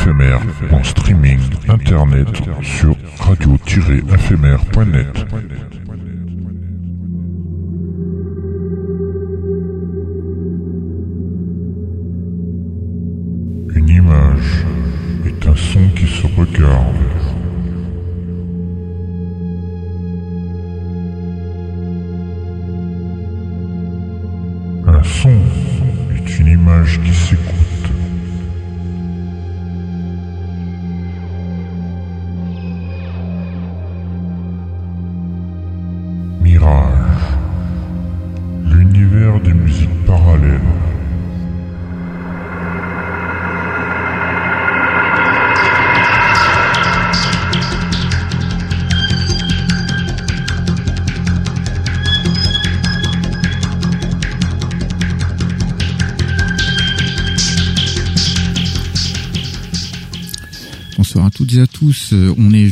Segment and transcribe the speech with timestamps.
[0.00, 2.28] éphémère en streaming internet
[2.62, 5.26] sur radio-éphémère.net.
[13.74, 14.64] Une image
[15.26, 16.94] est un son qui se regarde.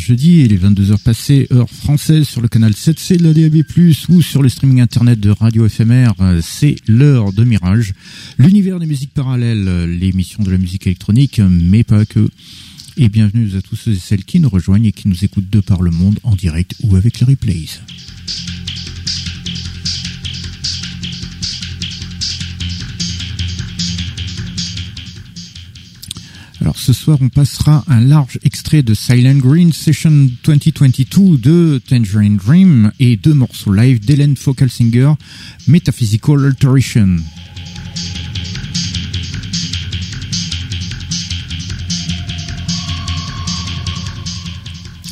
[0.06, 3.64] Jeudi et les 22h passées, heure française sur le canal 7C de la DAB+,
[4.08, 6.12] ou sur le streaming internet de Radio FMR.
[6.20, 7.92] Euh, C'est l'heure de Mirage,
[8.38, 12.28] l'univers des musiques parallèles, euh, l'émission de la musique électronique, mais pas que.
[12.96, 15.58] Et bienvenue à tous ceux et celles qui nous rejoignent et qui nous écoutent de
[15.58, 17.66] par le monde en direct ou avec les replays.
[26.66, 32.38] Alors ce soir, on passera un large extrait de Silent Green Session 2022 de Tangerine
[32.38, 35.12] Dream et deux morceaux live d'Hélène Singer,
[35.68, 37.18] Metaphysical Alteration.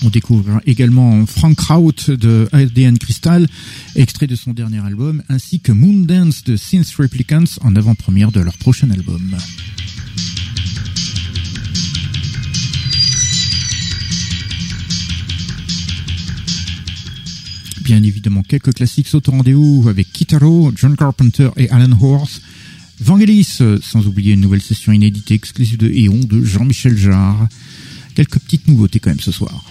[0.05, 3.47] On découvrira également Frank Kraut de ADN Crystal,
[3.95, 8.59] extrait de son dernier album, ainsi que Moondance de Synth Replicants en avant-première de leur
[8.59, 9.37] prochain album.
[17.85, 22.41] Bien évidemment quelques classiques sautent au rendez-vous avec Kitaro, John Carpenter et Alan Horth.
[23.01, 27.47] Vangelis, sans oublier une nouvelle session inédite exclusive de Eon de Jean-Michel Jarre.
[28.15, 29.65] Quelques petites nouveautés quand même ce soir.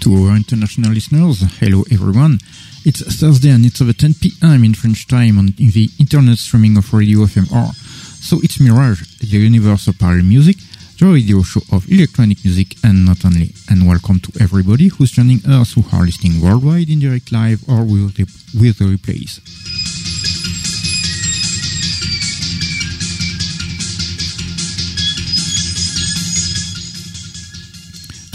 [0.00, 2.38] To our international listeners, hello everyone.
[2.88, 4.62] It's Thursday and it's over 10 p.m.
[4.62, 7.74] in French time on the internet streaming of Radio FMR.
[7.74, 10.54] So it's Mirage, the universe of parallel music,
[11.00, 13.50] the radio show of electronic music and not only.
[13.68, 17.82] And welcome to everybody who's joining us who are listening worldwide in direct live or
[17.82, 18.22] with the,
[18.54, 19.42] with the replays.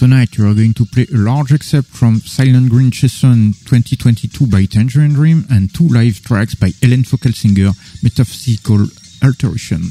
[0.01, 4.65] Tonight you are going to play a large excerpt from Silent Green Session 2022 by
[4.65, 7.69] Tangerine Dream and two live tracks by Helen Singer,
[8.01, 8.87] Metaphysical
[9.23, 9.83] Alteration.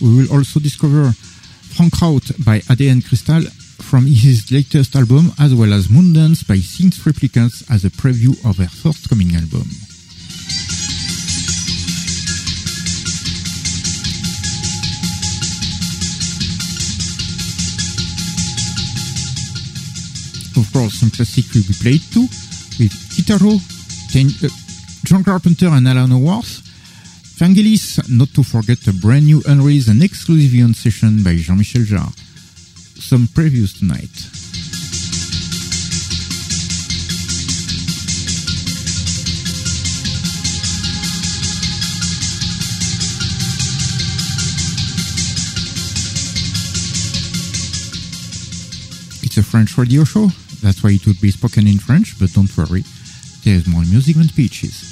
[0.00, 3.42] We will also discover Frank Kraut by ADN Crystal
[3.84, 8.56] from his latest album as well as Moondance by Synth Replicants as a preview of
[8.56, 9.68] their forthcoming album.
[20.56, 22.26] Of course, some classic be played too,
[22.78, 24.48] with Kitaro, uh,
[25.04, 26.62] John Carpenter and Alan Howarth.
[27.38, 32.12] Vangelis, not to forget a brand new unreleased and exclusive Eon session by Jean-Michel Jarre.
[32.98, 34.10] Some previews tonight.
[49.22, 50.30] It's a French radio show,
[50.62, 52.84] that's why it would be spoken in French, but don't worry,
[53.44, 54.84] there's more music than speeches.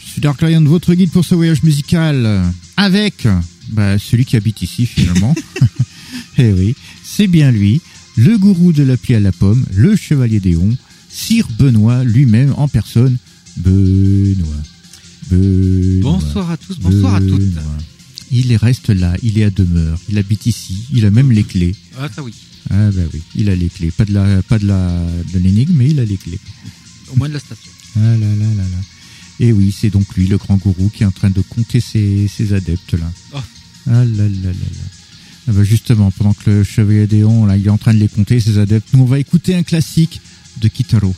[0.00, 2.42] Je suis Dark Lion, votre guide pour ce voyage musical,
[2.76, 3.26] avec
[3.68, 5.34] bah, celui qui habite ici finalement.
[6.38, 6.74] Eh oui,
[7.04, 7.80] c'est bien lui,
[8.16, 10.76] le gourou de l'appli à la pomme, le chevalier d'Éon,
[11.10, 13.18] Sire Benoît lui-même en personne.
[13.60, 14.48] Benoît.
[15.30, 16.12] Benoît.
[16.12, 17.42] Bonsoir à tous, bonsoir à toutes.
[18.32, 21.74] Il reste là, il est à demeure, il habite ici, il a même les clés.
[21.98, 22.32] Ah, ça oui.
[22.70, 23.90] Ah bah oui, il a les clés.
[23.90, 26.38] Pas de la, pas de la, de l'énigme, mais il a les clés.
[27.12, 27.70] Au moins de la station.
[27.96, 28.78] Ah là là là là.
[29.40, 32.28] Et oui, c'est donc lui, le grand gourou, qui est en train de compter ses,
[32.28, 33.10] ses adeptes là.
[33.34, 33.38] Oh,
[33.88, 34.86] Ah là là là là.
[35.48, 38.06] Ah bah justement, pendant que le chevalier Déon, là, il est en train de les
[38.06, 40.20] compter, ses adeptes, nous on va écouter un classique
[40.60, 41.12] de Kitaro.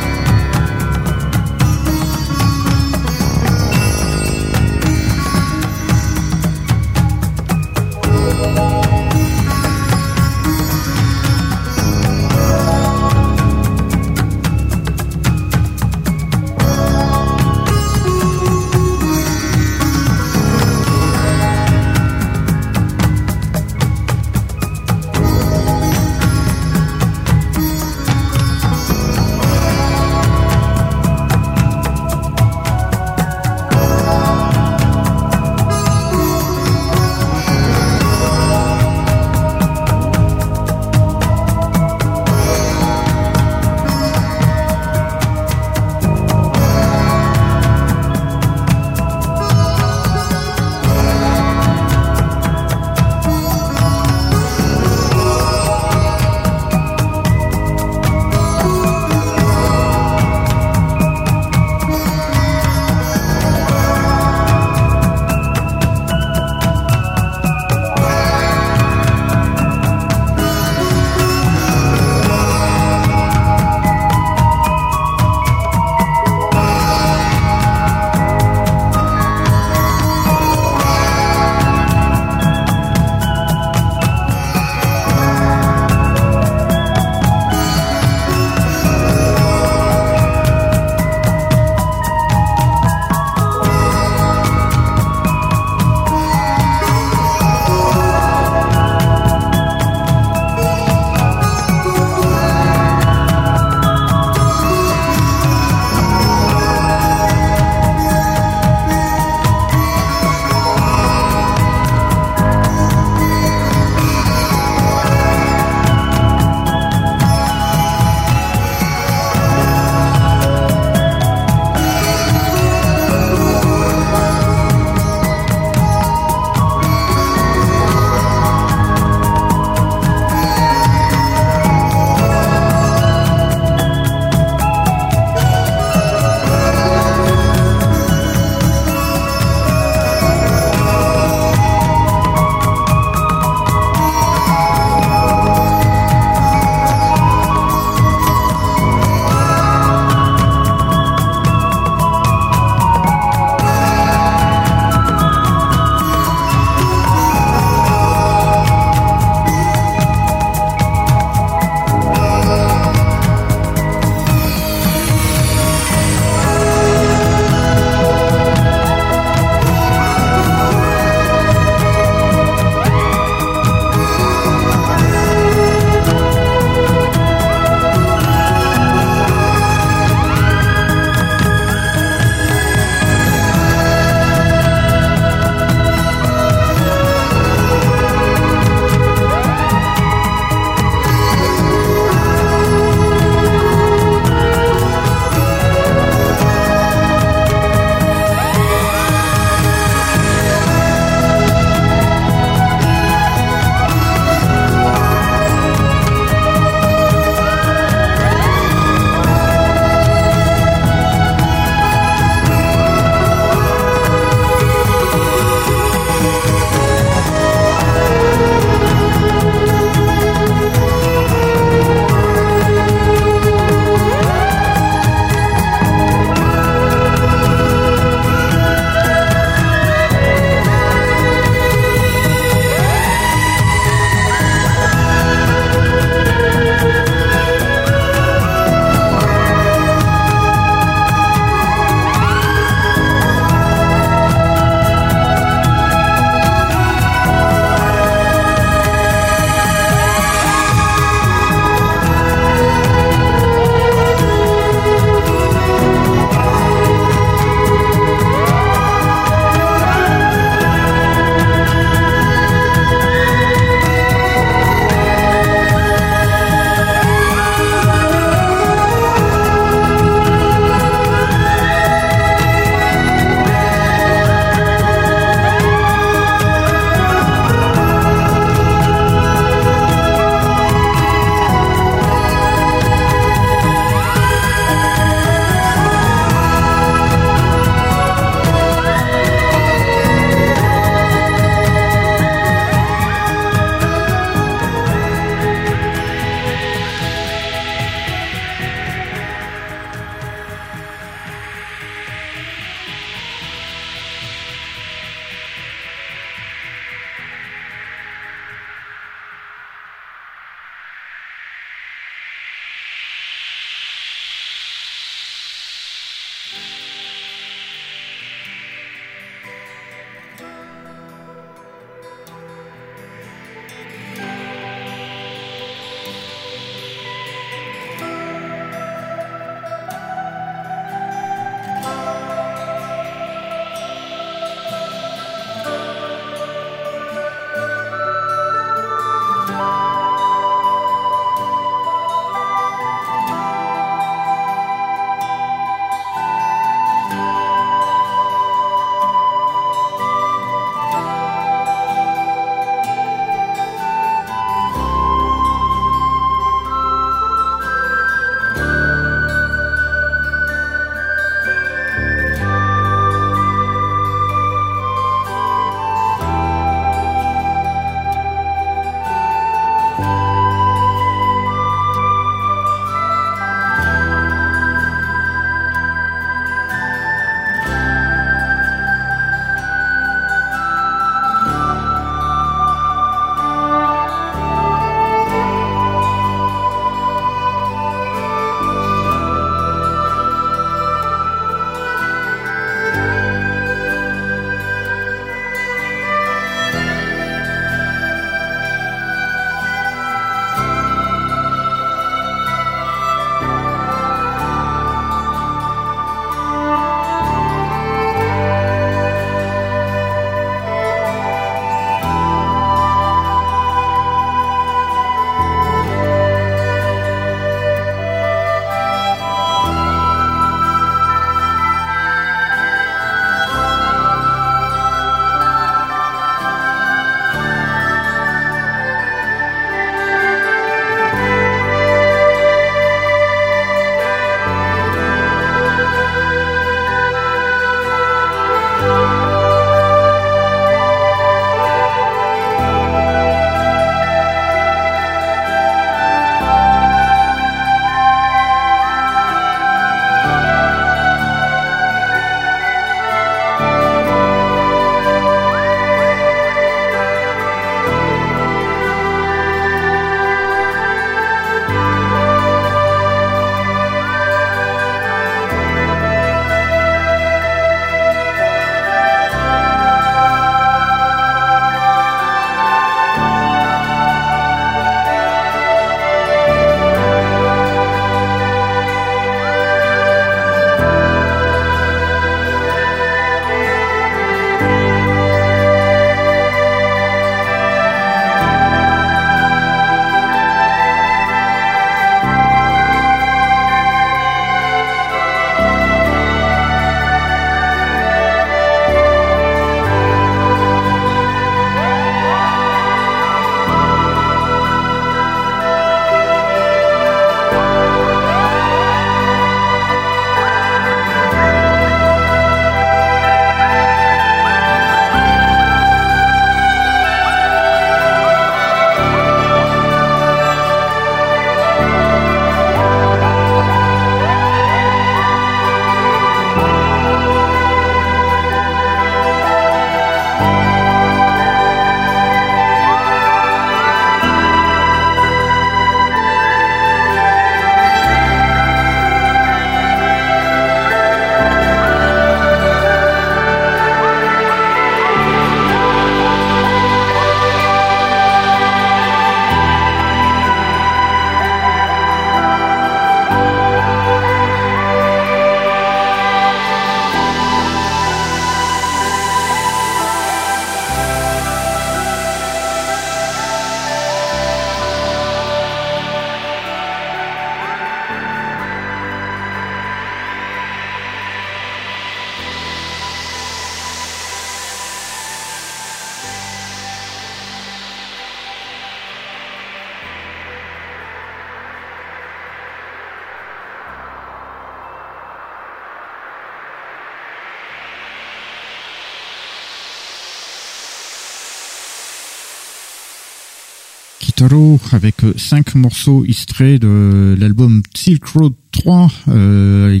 [594.92, 600.00] Avec euh, cinq morceaux extraits de l'album Silk Road 3, euh,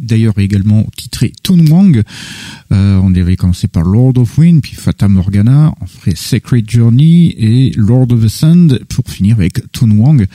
[0.00, 2.02] d'ailleurs également titré Toon Wang.
[2.72, 7.34] Euh, on avait commencé par Lord of Wind, puis Fata Morgana, on ferait Sacred Journey
[7.36, 10.26] et Lord of the Sand pour finir avec Toon Wang.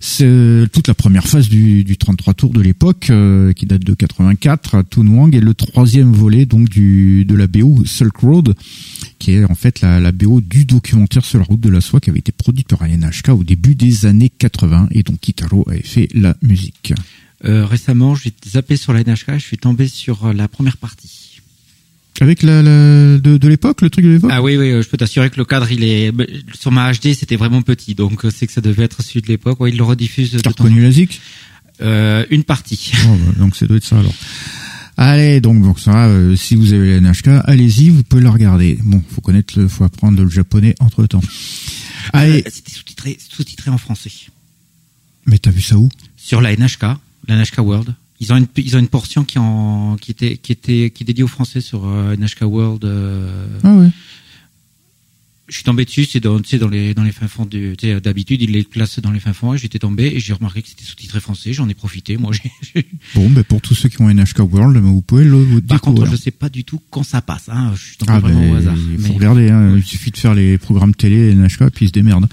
[0.00, 3.94] C'est toute la première phase du, du 33 tours de l'époque euh, qui date de
[3.94, 4.82] 84.
[4.90, 8.54] Toon Wang est le troisième volet donc du de la BO Silk Road
[9.20, 12.00] qui est en fait la, la BO du documentaire sur la route de la soie
[12.00, 15.82] qui avait été produite par NHK au début des années 80 et donc Kitaro avait
[15.82, 16.92] fait la musique.
[17.44, 21.40] Euh, récemment, j'ai zappé sur la NHK, je suis tombé sur euh, la première partie.
[22.20, 24.30] Avec la, la de, de l'époque, le truc de l'époque?
[24.34, 26.12] Ah oui, oui, je peux t'assurer que le cadre, il est
[26.52, 29.58] sur ma HD, c'était vraiment petit, donc c'est que ça devait être celui de l'époque.
[29.60, 30.36] Ouais, il le rediffuse.
[30.42, 31.20] T'as reconnu la zik?
[31.80, 32.92] Euh, Une partie.
[33.06, 34.12] Oh, bah, donc ça doit être ça alors.
[35.02, 38.78] Allez, donc, donc ça, euh, si vous avez la NHK, allez-y, vous pouvez le regarder.
[38.84, 41.22] Bon, faut connaître, le, faut apprendre le japonais entre temps.
[42.12, 42.42] Allez.
[42.46, 44.10] Euh, C'était sous-titré, sous-titré en français.
[45.24, 45.88] Mais t'as vu ça où?
[46.18, 46.82] Sur la NHK,
[47.28, 47.94] la NHK World.
[48.20, 51.06] Ils ont une, ils ont une portion qui en, qui était, qui était, qui est
[51.06, 52.84] dédiée aux Français sur euh, NHK World.
[52.84, 53.88] euh, Ah ouais.
[55.50, 57.46] Je suis tombé dessus, c'est dans, dans les, dans les fins fonds
[57.78, 60.68] sais, d'habitude, ils les classent dans les fins fonds, j'étais tombé, et j'ai remarqué que
[60.68, 62.32] c'était sous-titré français, j'en ai profité, moi,
[62.74, 65.80] j'ai, Bon, ben pour tous ceux qui ont NHK World, vous pouvez le vous par
[65.80, 66.16] contre, découvrir.
[66.16, 68.52] je sais pas du tout quand ça passe, hein, je suis tombé Ah vraiment ben,
[68.52, 68.76] au hasard.
[68.76, 69.74] il faut Mais- regarder, hein.
[69.76, 72.28] il suffit de faire les programmes télé NHK puis ils se démerdent.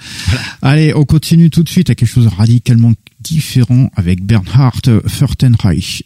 [0.62, 6.03] Allez, on continue tout de suite à quelque chose de radicalement différent avec Bernhard Furtenreich.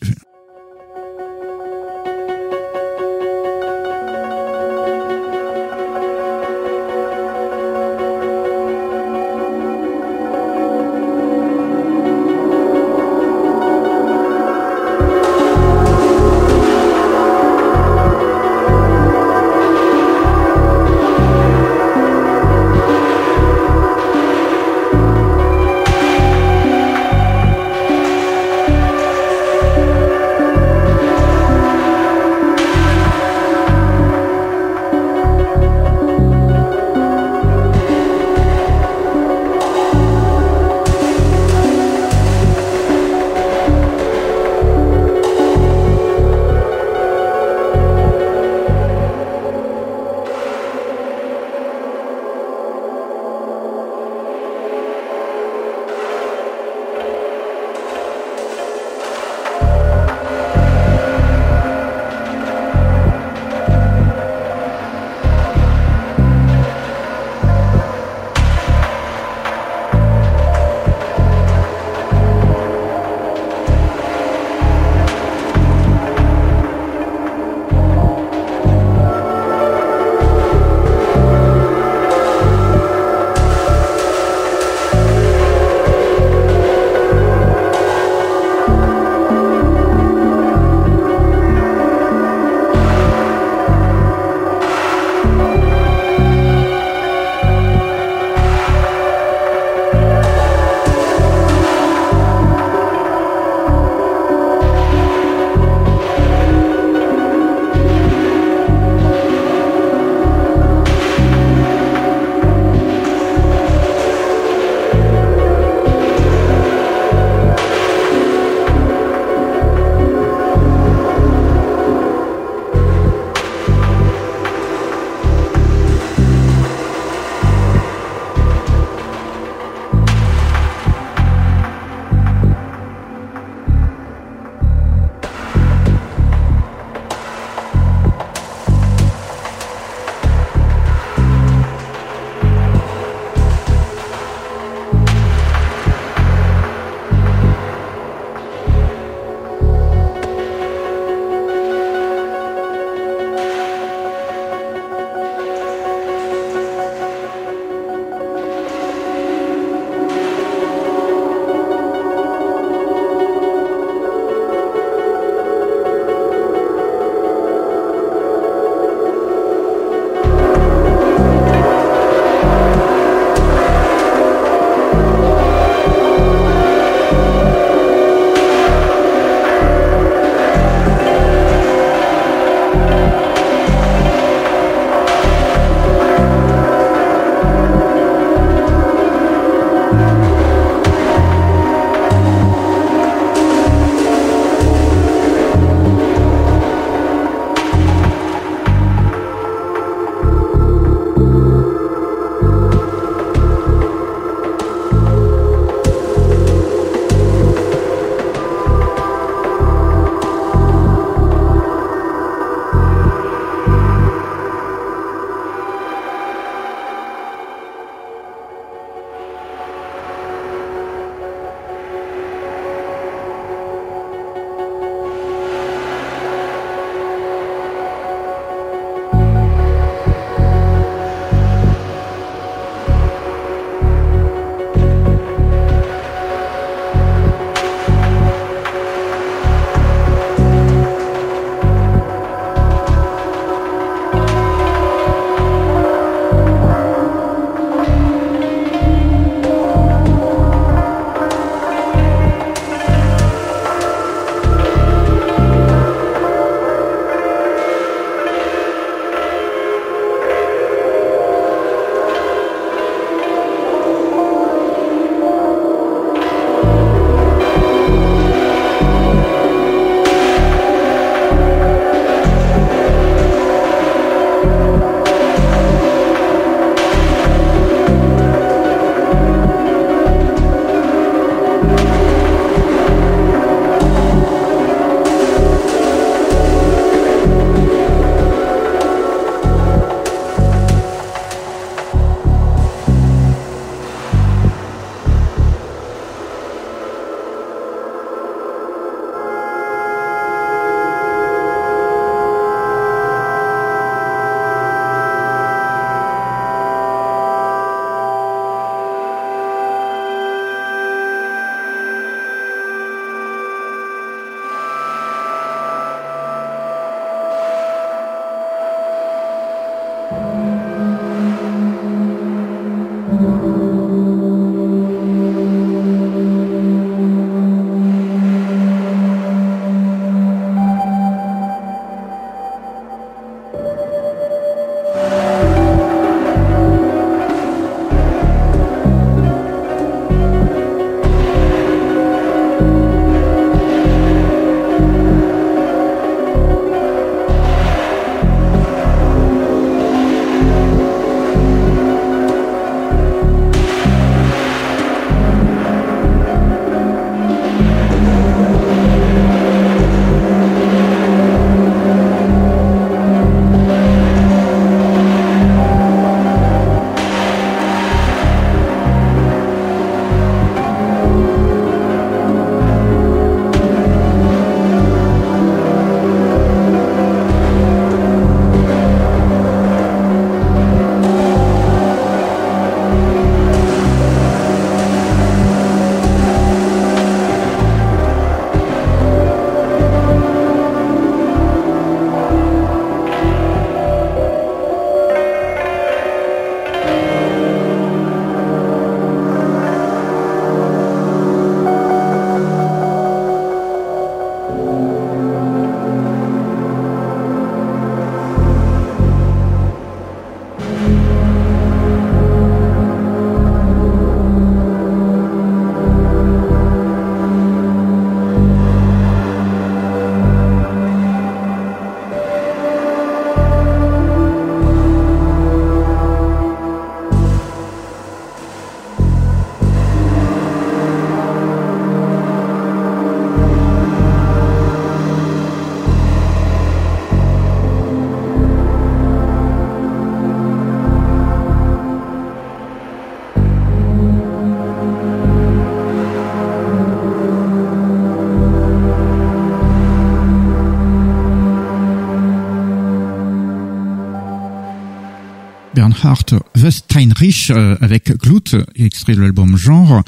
[456.01, 456.25] Gerhard
[456.55, 460.03] Westeinrich avec Glut, extrait de l'album Genre.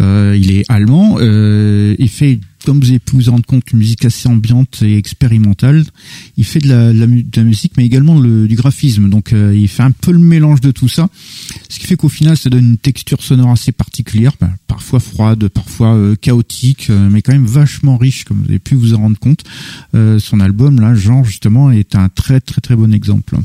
[0.00, 1.18] il est allemand.
[1.18, 5.84] il fait comme vous avez pu vous rendre compte, une musique assez ambiante et expérimentale.
[6.36, 7.06] Il fait de la, la,
[7.42, 9.08] musique, mais également le, du graphisme.
[9.08, 11.08] Donc, euh, il fait un peu le mélange de tout ça,
[11.68, 15.48] ce qui fait qu'au final, ça donne une texture sonore assez particulière, ben, parfois froide,
[15.48, 18.98] parfois euh, chaotique, euh, mais quand même vachement riche, comme vous avez pu vous en
[18.98, 19.44] rendre compte.
[19.92, 23.36] son album, là, genre justement, est un très très très bon exemple.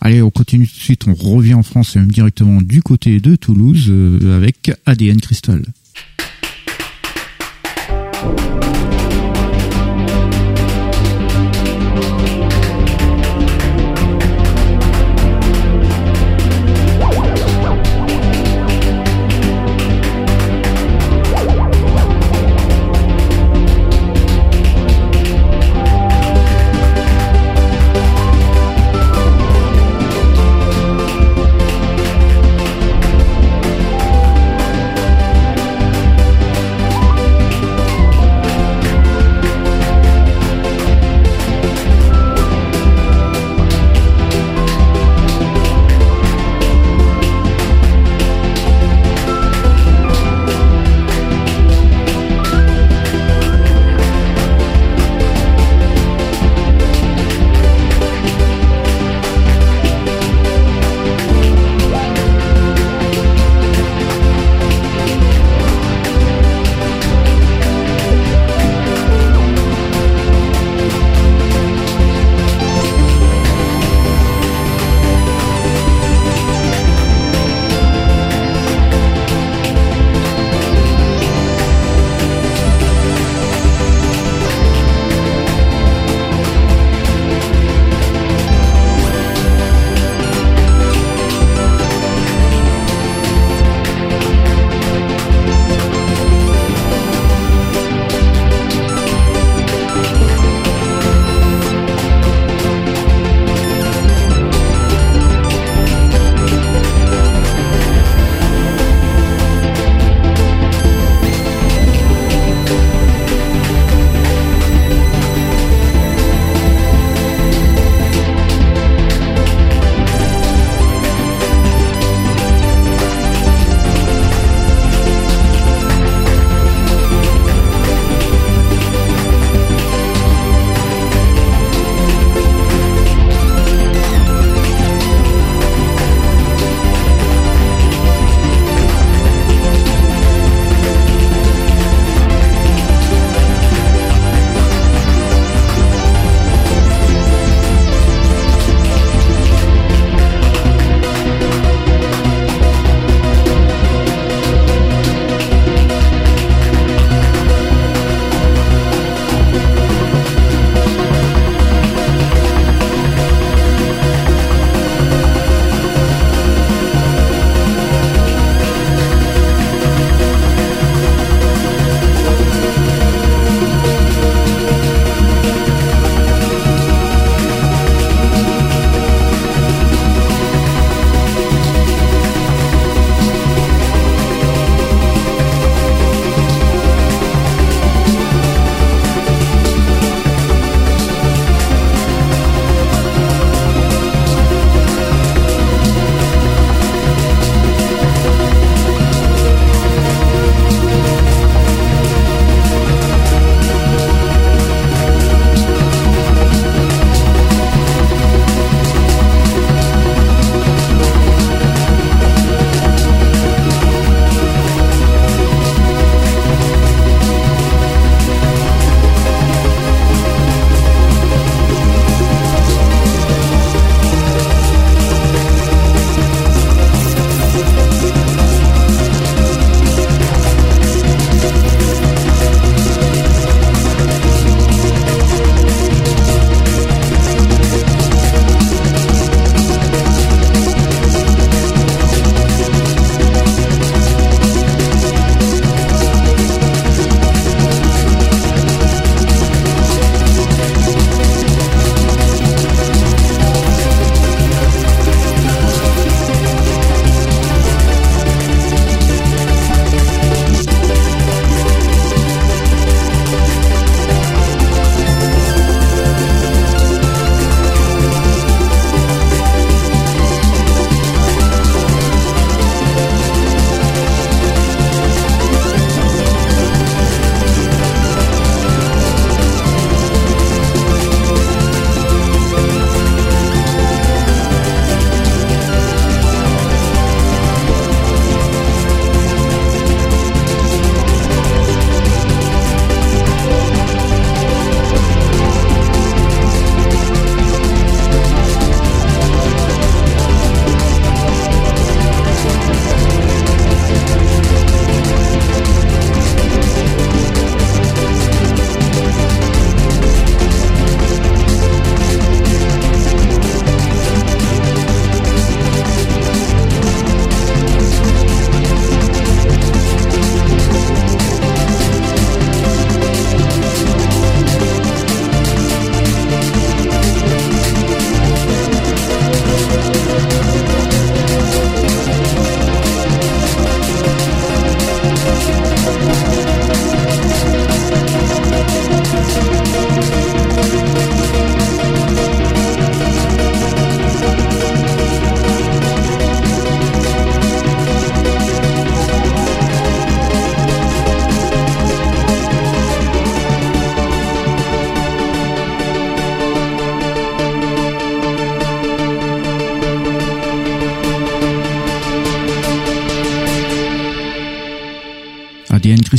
[0.00, 1.06] Allez, on continue tout de suite.
[1.08, 3.92] On revient en France et même directement du côté de Toulouse
[4.32, 5.62] avec ADN Crystal.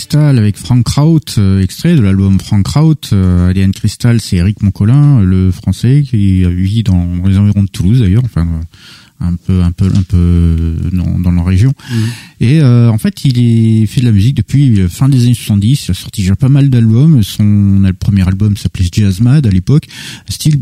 [0.09, 2.95] Crystal avec Frank Kraut, euh, extrait de l'album Frank Kraut.
[3.13, 7.99] Euh, Adrian Crystal, c'est Eric Moncolin, le français qui vit dans les environs de Toulouse
[7.99, 8.47] d'ailleurs, enfin
[9.19, 11.97] un peu un peu un peu dans, dans la région Mhm.
[12.39, 15.33] et euh, en fait il est fait de la musique depuis la fin des années
[15.33, 19.45] 70 il a sorti déjà pas mal d'albums son le premier album s'appelait Jazz Mad
[19.45, 19.87] à l'époque
[20.29, 20.61] style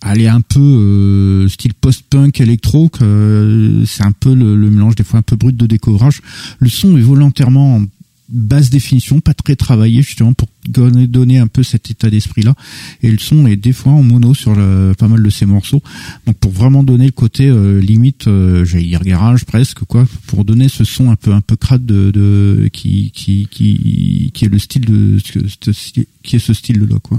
[0.00, 5.04] allez un peu euh, style post-punk électro euh, c'est un peu le, le mélange des
[5.04, 6.20] fois un peu brut de découvrage
[6.58, 7.84] le son est volontairement en
[8.28, 11.06] basse définition pas très travaillé justement pour donner,
[11.38, 12.54] un peu cet état d'esprit là
[13.02, 15.82] et le son est des fois en mono sur le, pas mal de ces morceaux.
[16.26, 20.44] Donc pour vraiment donner le côté euh, limite euh, j'allais dire garage presque quoi pour
[20.46, 24.48] donner ce son un peu un peu crade de, de qui, qui qui qui est
[24.48, 27.18] le style de ce- ce- qui est ce style là quoi.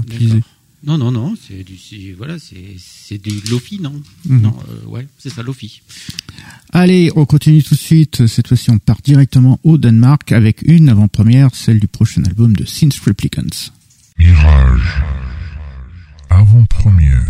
[0.84, 4.00] Non, non, non, c'est du, voilà, c'est, c'est du lofi, non?
[4.24, 4.40] Mhm.
[4.40, 5.82] Non, euh, ouais, c'est ça, lofi.
[6.72, 8.26] Allez, on continue tout de suite.
[8.26, 12.64] Cette fois-ci, on part directement au Danemark avec une avant-première, celle du prochain album de
[12.64, 13.72] Synth Replicants.
[14.18, 15.02] Mirage.
[16.30, 17.24] Avant-première.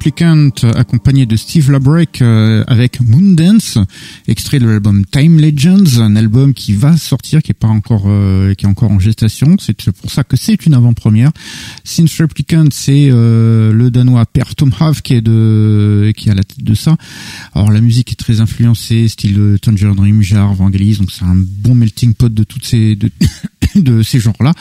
[0.00, 3.76] Replicant accompagné de Steve Labrec euh, avec Moondance,
[4.28, 8.54] extrait de l'album Time Legends, un album qui va sortir, qui est pas encore, euh,
[8.54, 9.56] qui est encore en gestation.
[9.60, 11.32] C'est pour ça que c'est une avant-première.
[11.84, 16.34] Synth Replicant, c'est euh, le danois Per Tom Hav qui est de, qui est à
[16.34, 16.96] la tête de ça.
[17.54, 21.74] Alors la musique est très influencée, style Tangerine Dream, Jar, Vangelis, donc c'est un bon
[22.08, 22.96] pot de toutes ces,
[23.74, 24.52] de, ces genres-là.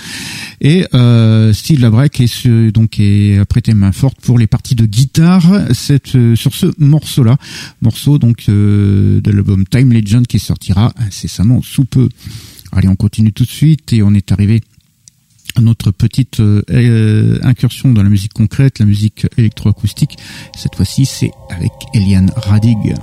[0.62, 5.46] Et euh, Steve Labrec est donc est prêté main forte pour les parties de guitare
[5.74, 7.38] cette, euh, sur ce morceau-là,
[7.82, 12.10] morceau donc euh, de l'album Time Legend qui sortira incessamment sous peu.
[12.72, 14.62] Allez, on continue tout de suite et on est arrivé
[15.56, 16.40] à notre petite
[17.42, 20.16] incursion dans la musique concrète, la musique électroacoustique.
[20.56, 22.96] Cette fois-ci, c'est avec Eliane Radig.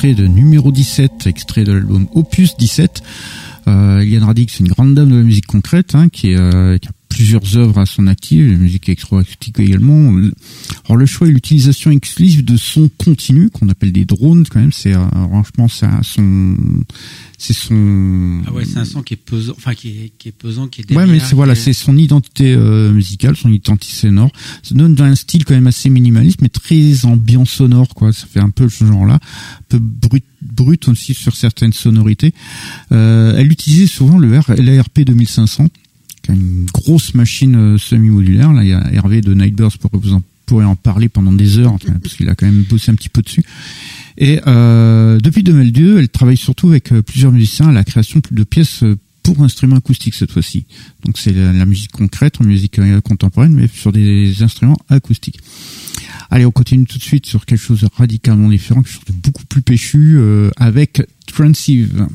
[0.00, 3.02] Extrait de numéro 17, extrait de l'album Opus 17.
[3.68, 7.58] Euh, Eliane c'est une grande dame de la musique concrète, hein, euh, qui a plusieurs
[7.58, 10.10] œuvres à son actif, la musique électroacoustique également.
[10.90, 14.72] Alors le choix et l'utilisation exclusive de sons continus, qu'on appelle des drones, quand même,
[14.72, 16.56] c'est euh, franchement ça son,
[17.38, 18.42] c'est son.
[18.44, 20.80] Ah ouais, c'est un son qui est pesant, enfin qui est, qui est pesant, qui
[20.80, 21.06] est derrière.
[21.06, 24.32] Ouais, mais c'est voilà, c'est son identité euh, musicale, son identité sonore.
[24.64, 28.12] Ça donne un style quand même assez minimaliste, mais très ambiance sonore, quoi.
[28.12, 32.34] Ça fait un peu ce genre-là, un peu brut brut aussi sur certaines sonorités.
[32.90, 35.68] Euh, elle utilisait souvent le l'ARP 2500
[36.28, 38.52] une grosse machine semi-modulaire.
[38.52, 41.32] Là, il y a Hervé de Nightburst pour que vous en pourrez en parler pendant
[41.32, 43.44] des heures, parce qu'il a quand même bossé un petit peu dessus.
[44.18, 48.42] Et euh, depuis 2002, elle travaille surtout avec euh, plusieurs musiciens à la création de
[48.42, 48.82] pièces
[49.22, 50.66] pour instruments acoustiques cette fois-ci.
[51.04, 55.38] Donc c'est la, musique concrète, en musique contemporaine, mais sur des instruments acoustiques.
[56.30, 59.12] Allez, on continue tout de suite sur quelque chose de radicalement différent, quelque chose de
[59.12, 60.18] beaucoup plus péchu,
[60.56, 62.08] avec Transive.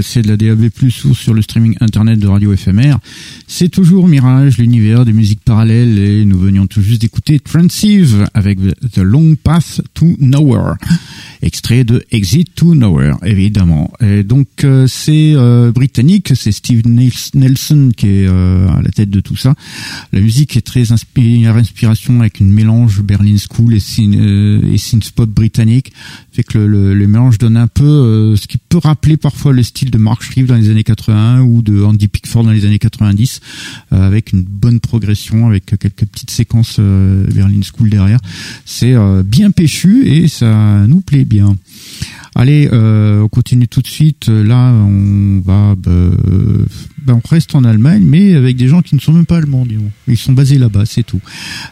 [0.00, 0.68] 7C de la DAB+,
[1.04, 2.96] ou sur le streaming internet de Radio FMR.
[3.46, 8.58] C'est toujours Mirage, l'univers des musiques parallèles, et nous venions tout juste d'écouter Transive avec
[8.92, 10.74] The Long Path to Nowhere.
[11.44, 13.92] Extrait de Exit to Nowhere, évidemment.
[14.00, 19.10] Et donc, euh, c'est euh, britannique, c'est Steve Nelson qui est euh, à la tête
[19.10, 19.54] de tout ça.
[20.12, 25.92] La musique est très inspiration avec une mélange Berlin School et, et synth-pop britannique
[26.34, 29.62] fait que le, le, mélange donne un peu euh, ce qui peut rappeler parfois le
[29.62, 32.80] style de Mark Shreve dans les années 80 ou de Andy Pickford dans les années
[32.80, 33.40] 90,
[33.92, 38.18] euh, avec une bonne progression, avec quelques petites séquences euh, Berlin School derrière.
[38.64, 38.94] C'est
[39.24, 41.33] bien péchu et ça nous plaît bien.
[42.34, 44.28] Allez, euh, on continue tout de suite.
[44.28, 45.90] Là, on va, bah,
[47.04, 49.64] bah, on reste en Allemagne, mais avec des gens qui ne sont même pas allemands,
[49.66, 49.90] disons.
[50.08, 51.20] Ils sont basés là-bas, c'est tout.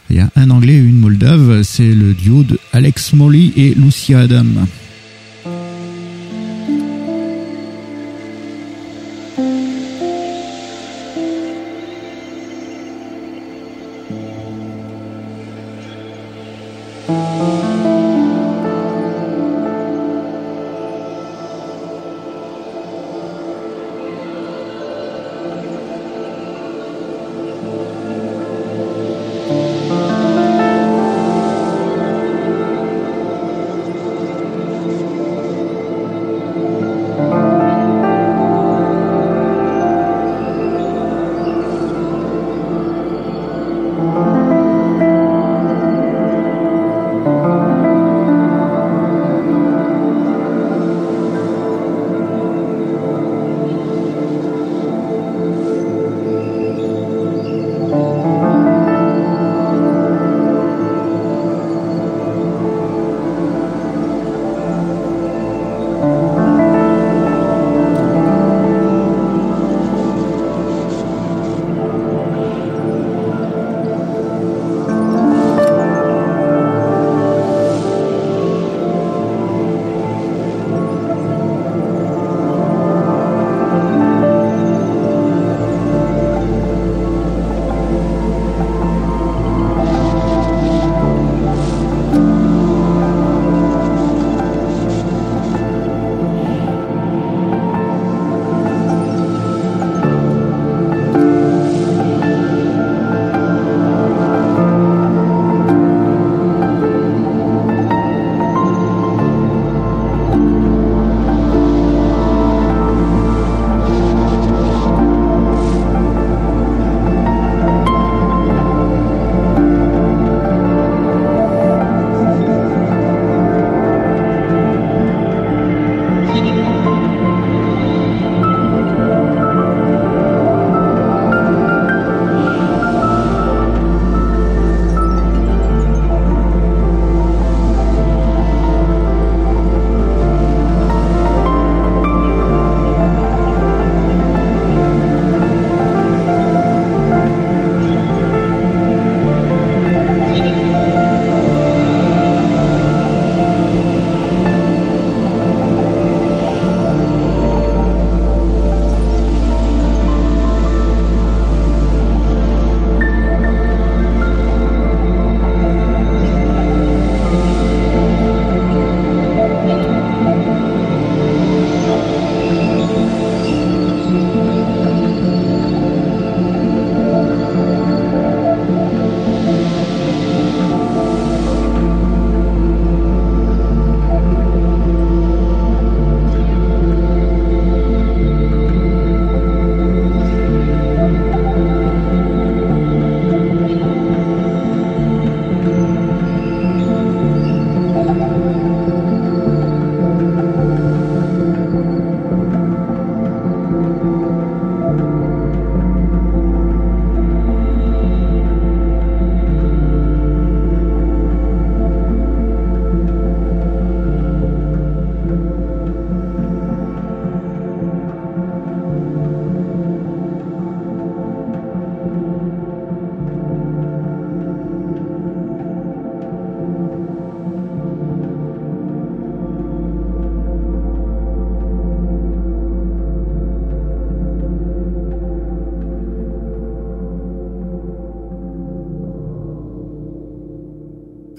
[0.09, 1.63] Il y a un Anglais et une Moldave.
[1.63, 4.45] C'est le duo de Alex Molly et Lucia Adam.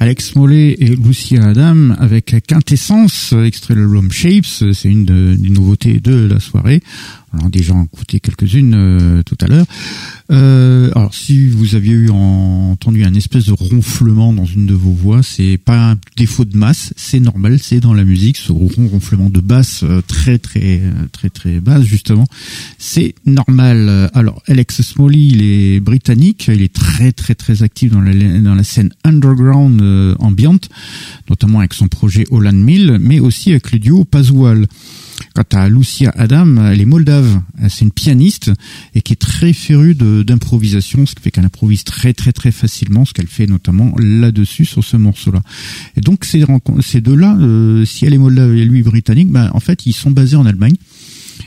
[0.05, 4.45] Alex Mollet et Lucia Adam avec Quintessence, extrait de l'album Shapes.
[4.75, 6.83] C'est une des nouveautés de la soirée.
[7.41, 9.67] On a déjà écouté quelques-unes euh, tout à l'heure.
[10.31, 14.93] Euh, alors, si vous aviez eu entendu un espèce de ronflement dans une de vos
[14.93, 19.31] voix, c'est pas un défaut de masse, c'est normal, c'est dans la musique, ce ronflement
[19.31, 20.81] de basse euh, très très
[21.13, 22.27] très très basse justement,
[22.79, 24.11] c'est normal.
[24.15, 28.55] Alors, Alex Smalley, il est britannique, il est très très très actif dans la dans
[28.55, 30.69] la scène underground euh, ambiante,
[31.29, 34.67] notamment avec son projet Holland Mill, mais aussi avec le duo Pazual.
[35.35, 37.41] Quant à Lucia Adam, elle est moldave.
[37.69, 38.53] C'est une pianiste
[38.95, 43.05] et qui est très férue d'improvisation, ce qui fait qu'elle improvise très très très facilement,
[43.05, 45.43] ce qu'elle fait notamment là-dessus sur ce morceau-là.
[45.97, 46.39] Et donc ces,
[47.01, 50.37] deux-là, euh, si elle est moldave et lui britannique, ben, en fait ils sont basés
[50.37, 50.77] en Allemagne.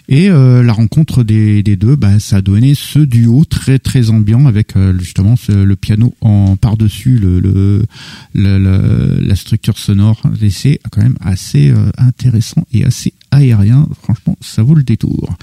[0.09, 4.45] Et euh, la rencontre des, deux, bah, ça a donné ce duo très très ambiant
[4.45, 7.85] avec euh, justement le piano en par dessus le, le,
[8.33, 10.21] la structure sonore.
[10.41, 13.87] Et c'est quand même assez euh, intéressant et assez aérien.
[14.03, 15.35] Franchement, ça vaut le détour.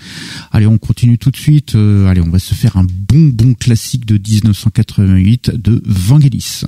[0.52, 1.74] Allez, on continue tout de suite.
[1.74, 5.82] allez, on va se faire un bon bon classique de 1988 de.
[5.86, 6.64] Vangelis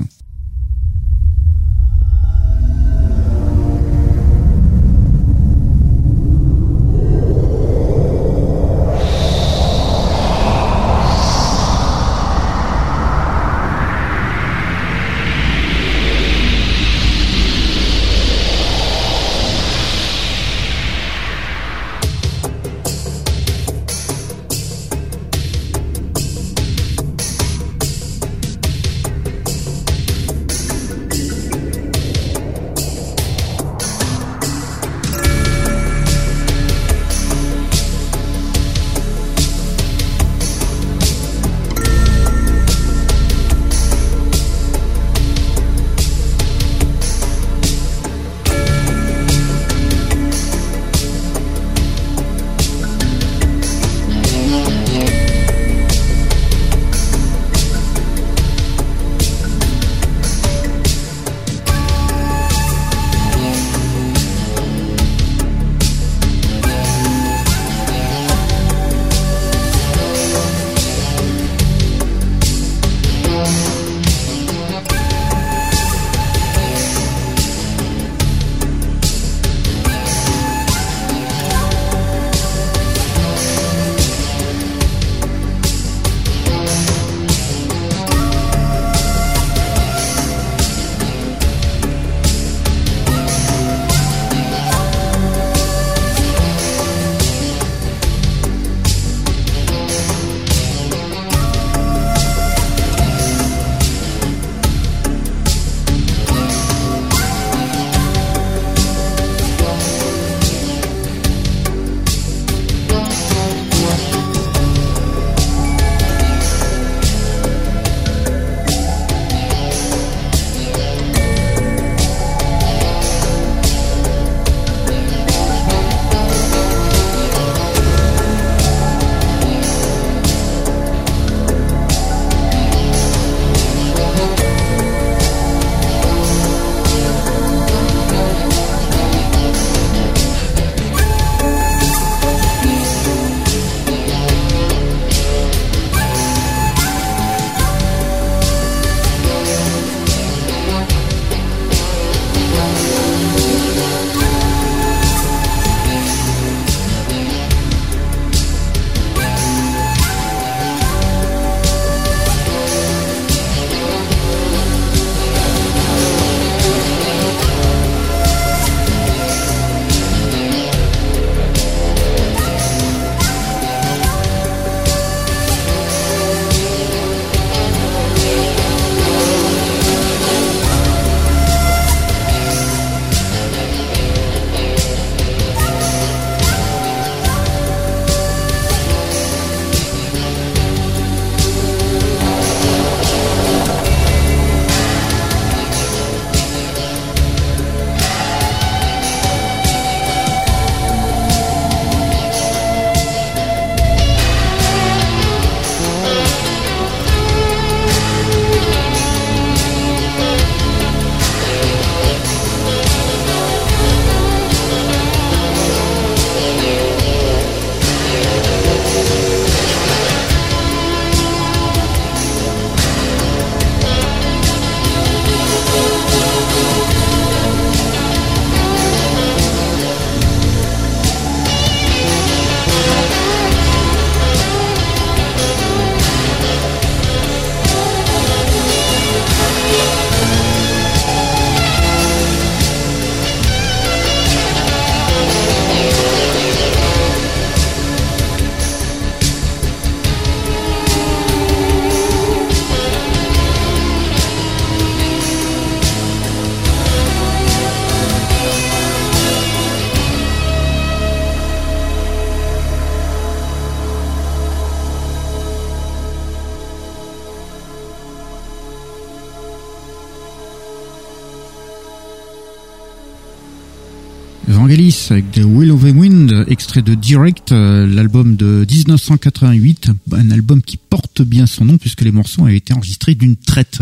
[277.07, 282.43] Direct, euh, l'album de 1988, un album qui porte bien son nom puisque les morceaux
[282.43, 283.79] ont été enregistrés d'une traite.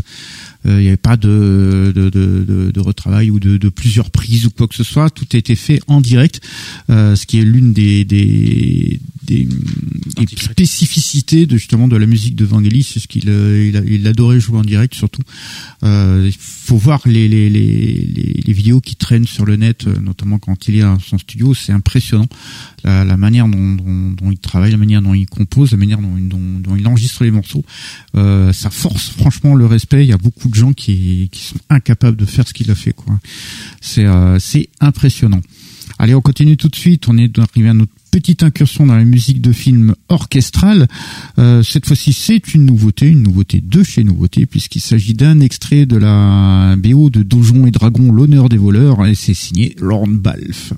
[0.66, 4.50] Euh, il n'y avait pas de, de, de, de, retravail ou de, plusieurs prises ou
[4.50, 5.10] quoi que ce soit.
[5.10, 6.40] Tout a été fait en direct,
[6.90, 9.48] euh, ce qui est l'une des, des, des,
[10.36, 14.58] spécificités de justement de la musique de Vangelis, c'est ce qu'il il, il, adorait jouer
[14.58, 15.22] en direct surtout.
[15.82, 18.06] Euh, il faut voir les, les, les,
[18.44, 21.72] les, vidéos qui traînent sur le net, notamment quand il est dans son studio, c'est
[21.72, 22.28] impressionnant
[22.84, 26.86] la, la manière dont, il travaille, la manière dont il compose, la manière dont, il
[26.86, 27.64] enregistre les morceaux.
[28.16, 30.04] Euh, ça force franchement le respect.
[30.04, 32.94] Il y a beaucoup de gens qui, sont incapables de faire ce qu'il a fait.
[33.98, 35.40] euh, c'est impressionnant.
[35.98, 37.08] Allez, on continue tout de suite.
[37.08, 40.86] On est arrivé à notre petite incursion dans la musique de film orchestrale.
[41.38, 45.86] Euh, cette fois-ci, c'est une nouveauté, une nouveauté de chez Nouveauté, puisqu'il s'agit d'un extrait
[45.86, 50.74] de la BO de Donjons et Dragons, l'honneur des voleurs, et c'est signé Lorne Balfe.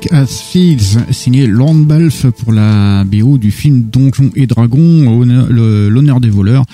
[0.00, 6.20] Thick as Fields, signé Lorne Balfe pour la BO du film Donjons et Dragons, l'honneur
[6.20, 6.64] des voleurs,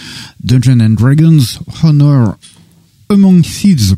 [0.43, 1.43] Dungeons and Dragons,
[1.83, 2.37] Honor
[3.11, 3.97] Among Thieves,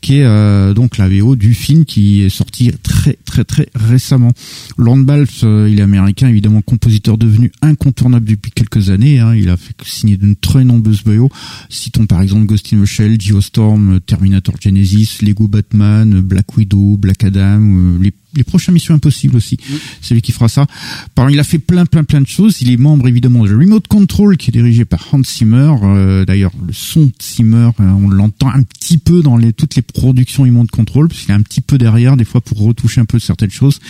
[0.00, 4.32] qui est euh, donc la VO du film qui est sorti très très très récemment.
[4.78, 9.20] Lorne Balfe, euh, il est américain, évidemment compositeur devenu incontournable depuis quelques années.
[9.20, 9.34] Hein.
[9.34, 11.28] il a fait signer de très nombreuses BO.
[11.68, 17.24] Citons par exemple Ghost in the Shell, Geostorm, Terminator Genesis, Lego Batman, Black Widow, Black
[17.24, 19.58] Adam, euh, les les prochaines Missions Impossibles aussi.
[20.00, 20.66] C'est lui qui fera ça.
[21.14, 22.60] Par il a fait plein, plein, plein de choses.
[22.60, 25.74] Il est membre évidemment de Remote Control, qui est dirigé par Hans Zimmer.
[25.82, 29.74] Euh, d'ailleurs, le son de Zimmer, euh, on l'entend un petit peu dans les, toutes
[29.74, 33.00] les productions Remote Control, parce qu'il est un petit peu derrière des fois pour retoucher
[33.00, 33.80] un peu certaines choses.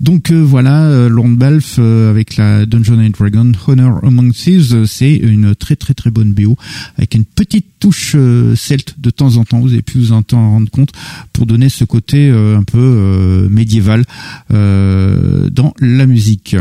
[0.00, 5.54] Donc euh, voilà, Lorne Balfe avec la Dungeon and Dragon Honor Among Thieves, c'est une
[5.54, 6.56] très, très, très bonne BO
[6.98, 8.16] avec une petite touche
[8.56, 9.60] celte de temps en temps.
[9.60, 10.92] Vous avez pu vous en rendre compte
[11.32, 14.04] pour donner ce côté un peu médiéval
[14.52, 16.56] euh, dans la musique.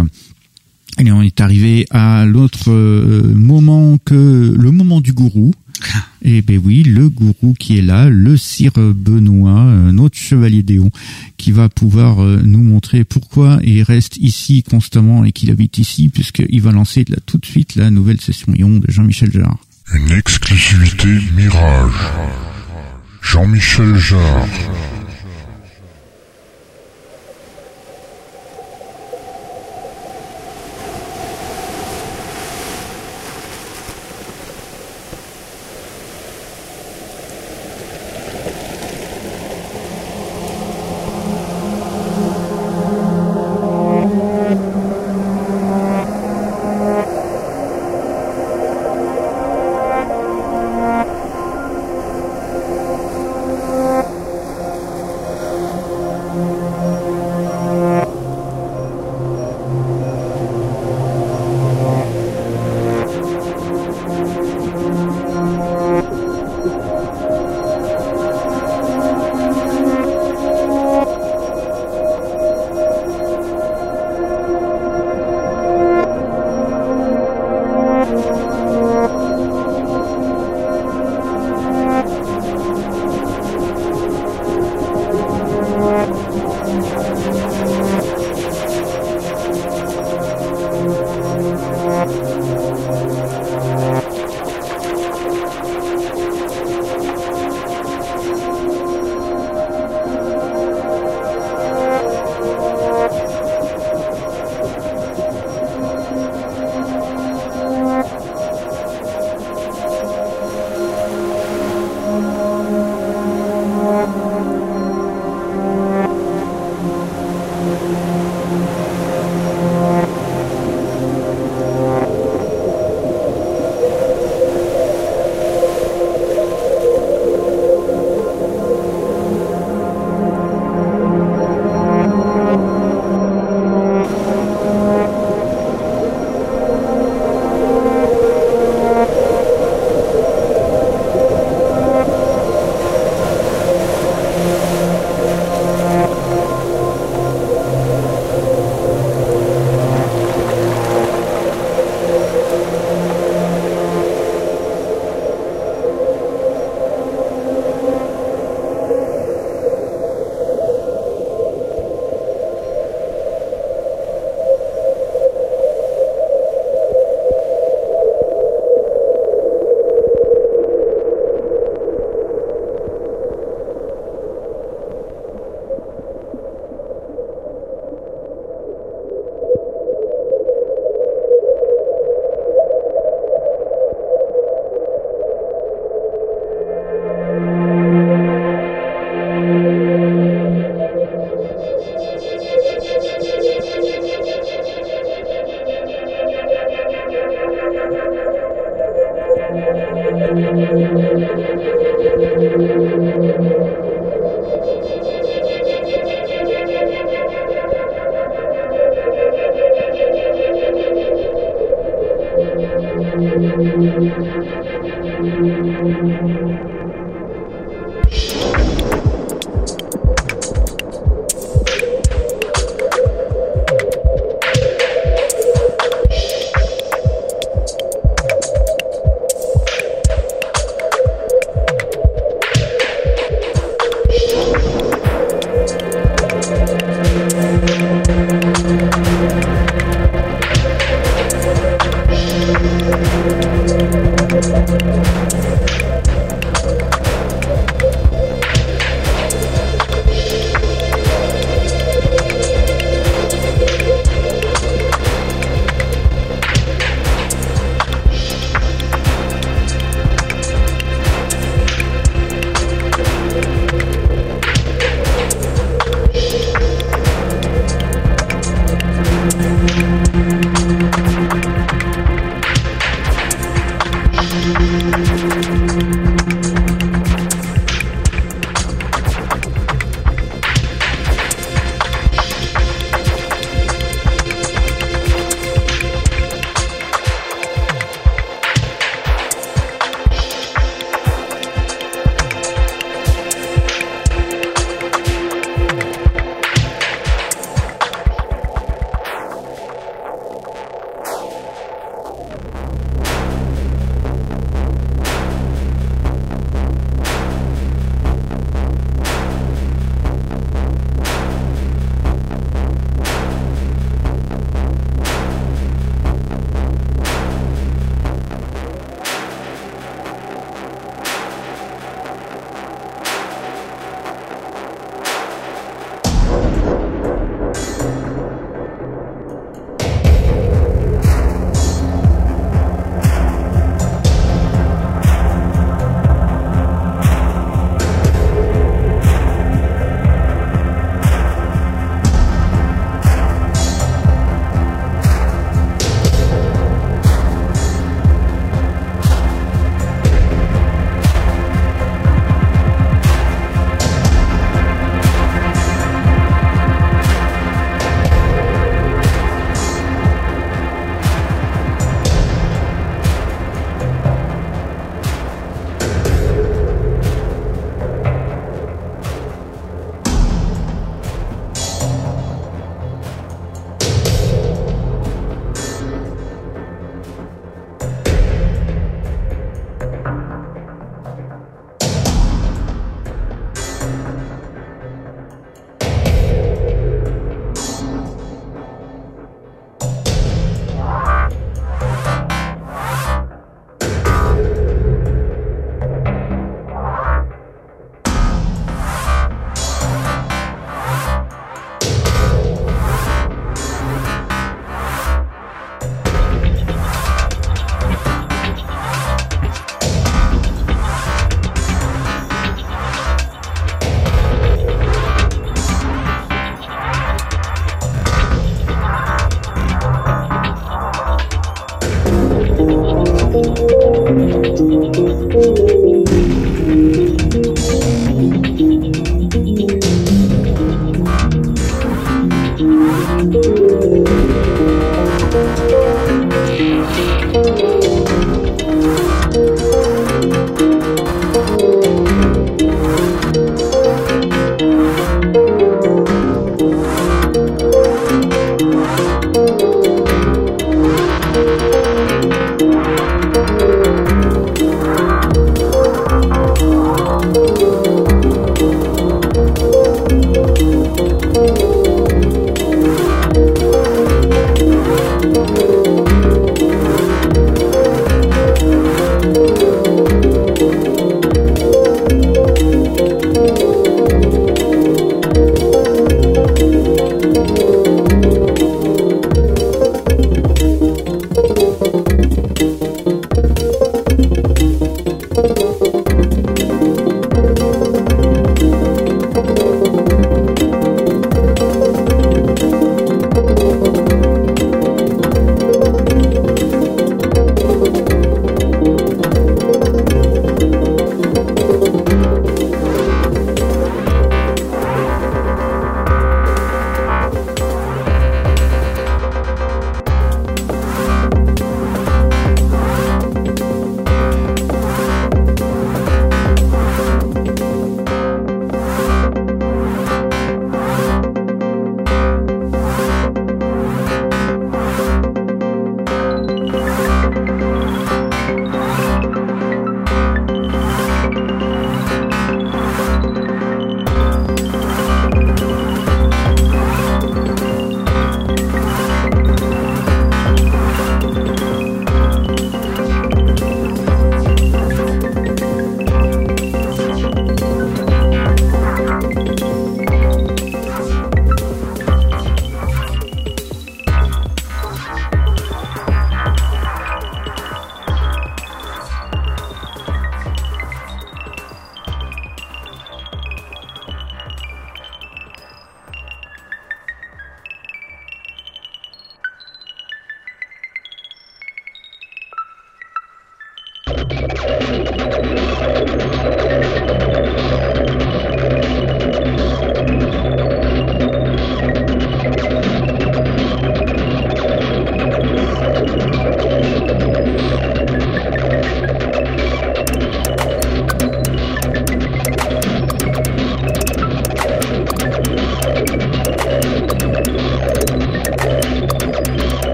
[1.00, 5.54] Et on est arrivé à l'autre euh, moment que le moment du gourou.
[6.22, 10.90] Et ben oui, le gourou qui est là, le sire Benoît, notre chevalier Déon,
[11.38, 16.62] qui va pouvoir nous montrer pourquoi il reste ici constamment et qu'il habite ici, puisqu'il
[16.62, 19.60] va lancer là, tout de suite la nouvelle session Ion de Jean-Michel Jarre.
[19.94, 21.94] Une exclusivité Mirage.
[23.22, 24.48] Jean-Michel Jarre.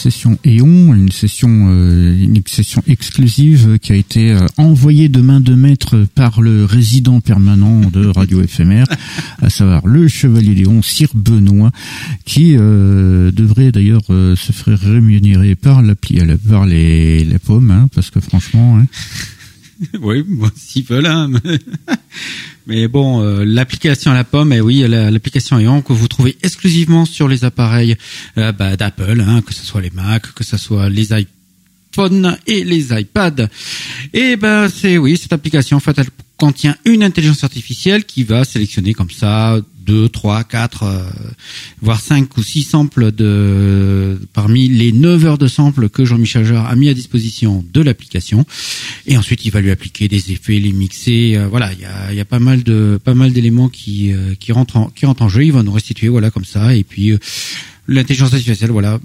[0.00, 5.40] Session EON, une session, euh, une session exclusive qui a été euh, envoyée de main
[5.40, 8.84] de maître par le résident permanent de Radio FMR,
[9.42, 11.70] à savoir le Chevalier Léon, Sir Benoît,
[12.24, 16.18] qui euh, devrait d'ailleurs se faire rémunérer par l'appli,
[16.48, 18.78] par les, la pomme, hein, parce que franchement.
[18.78, 18.86] Hein,
[20.00, 21.06] oui, bon, s'ils veulent.
[21.06, 21.30] Hein.
[22.66, 27.04] Mais bon, euh, l'application à la pomme, eh oui, l'application Aeon que vous trouvez exclusivement
[27.04, 27.96] sur les appareils
[28.38, 32.64] euh, bah, d'Apple, hein, que ce soit les Mac, que ce soit les iPhones et
[32.64, 33.48] les iPads.
[34.12, 36.06] Et ben c'est oui, cette application elle
[36.40, 41.04] contient une intelligence artificielle qui va sélectionner comme ça deux, trois, quatre, euh,
[41.82, 46.66] voire cinq ou six samples de parmi les 9 heures de samples que Jean-Michel Jarre
[46.66, 48.46] a mis à disposition de l'application.
[49.06, 51.36] Et ensuite, il va lui appliquer des effets, les mixer.
[51.36, 54.34] Euh, voilà, il y a, y a, pas mal de pas mal d'éléments qui euh,
[54.40, 55.44] qui rentrent en, qui rentrent en jeu.
[55.44, 56.74] Il va nous restituer voilà comme ça.
[56.74, 57.12] Et puis
[57.86, 58.98] l'intelligence artificielle, voilà,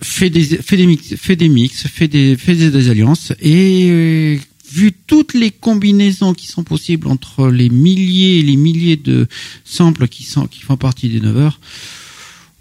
[0.00, 4.38] fait des fait des mix, fait des mix, fait des fait des alliances et
[4.70, 9.28] vu toutes les combinaisons qui sont possibles entre les milliers et les milliers de
[9.64, 11.60] samples qui, sont, qui font partie des 9 heures,